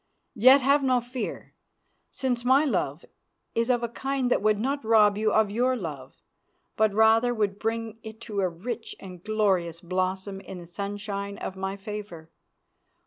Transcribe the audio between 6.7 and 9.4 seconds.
but rather would bring it to a rich and